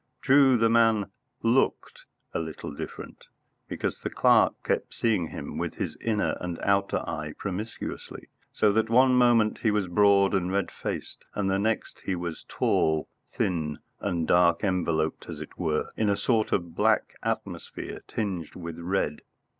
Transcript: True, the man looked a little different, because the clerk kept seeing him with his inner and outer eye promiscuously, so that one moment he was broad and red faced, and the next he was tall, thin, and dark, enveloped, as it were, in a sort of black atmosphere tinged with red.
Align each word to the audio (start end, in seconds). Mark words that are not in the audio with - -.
True, 0.23 0.57
the 0.57 0.67
man 0.67 1.11
looked 1.43 2.05
a 2.33 2.39
little 2.39 2.71
different, 2.73 3.25
because 3.67 3.99
the 3.99 4.09
clerk 4.09 4.53
kept 4.63 4.95
seeing 4.95 5.27
him 5.27 5.59
with 5.59 5.75
his 5.75 5.95
inner 5.97 6.35
and 6.41 6.57
outer 6.63 7.07
eye 7.07 7.35
promiscuously, 7.37 8.27
so 8.51 8.73
that 8.73 8.89
one 8.89 9.13
moment 9.13 9.59
he 9.59 9.69
was 9.69 9.85
broad 9.87 10.33
and 10.33 10.51
red 10.51 10.71
faced, 10.71 11.25
and 11.35 11.51
the 11.51 11.59
next 11.59 11.99
he 12.01 12.15
was 12.15 12.45
tall, 12.47 13.09
thin, 13.31 13.77
and 13.99 14.27
dark, 14.27 14.63
enveloped, 14.63 15.27
as 15.29 15.39
it 15.39 15.55
were, 15.59 15.91
in 15.95 16.09
a 16.09 16.17
sort 16.17 16.51
of 16.51 16.73
black 16.73 17.13
atmosphere 17.21 18.01
tinged 18.07 18.55
with 18.55 18.79
red. 18.79 19.21